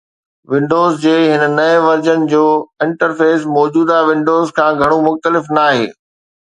windows 0.51 0.93
جي 1.03 1.11
هن 1.31 1.43
نئين 1.57 1.77
ورجن 1.85 2.19
جو 2.33 2.41
انٽرفيس 2.87 3.39
موجوده 3.59 3.97
ونڊوز 4.11 4.45
کان 4.61 4.71
گهڻو 4.85 4.97
مختلف 5.11 5.43
ناهي 5.61 5.87